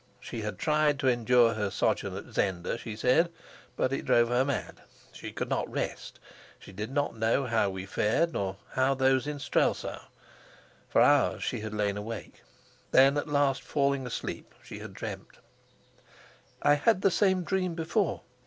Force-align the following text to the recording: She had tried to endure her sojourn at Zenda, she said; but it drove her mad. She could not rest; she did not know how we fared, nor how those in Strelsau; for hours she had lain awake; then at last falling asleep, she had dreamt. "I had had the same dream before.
She 0.19 0.41
had 0.41 0.57
tried 0.57 0.97
to 0.97 1.07
endure 1.07 1.53
her 1.53 1.69
sojourn 1.69 2.15
at 2.17 2.33
Zenda, 2.33 2.75
she 2.75 2.95
said; 2.95 3.31
but 3.75 3.93
it 3.93 4.03
drove 4.03 4.29
her 4.29 4.43
mad. 4.43 4.81
She 5.11 5.31
could 5.31 5.47
not 5.47 5.71
rest; 5.71 6.19
she 6.57 6.71
did 6.71 6.89
not 6.89 7.15
know 7.15 7.45
how 7.45 7.69
we 7.69 7.85
fared, 7.85 8.33
nor 8.33 8.57
how 8.71 8.95
those 8.95 9.27
in 9.27 9.37
Strelsau; 9.37 10.01
for 10.89 11.01
hours 11.03 11.43
she 11.43 11.59
had 11.59 11.75
lain 11.75 11.97
awake; 11.97 12.41
then 12.89 13.15
at 13.15 13.27
last 13.27 13.61
falling 13.61 14.07
asleep, 14.07 14.55
she 14.63 14.79
had 14.79 14.95
dreamt. 14.95 15.37
"I 16.63 16.73
had 16.73 16.83
had 16.85 17.01
the 17.03 17.11
same 17.11 17.43
dream 17.43 17.75
before. 17.75 18.21